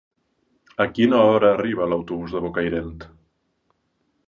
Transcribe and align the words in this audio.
A 0.85 0.87
quina 0.93 1.19
hora 1.25 1.51
arriba 1.57 1.87
l'autobús 1.93 2.35
de 2.37 2.43
Bocairent? 2.47 2.99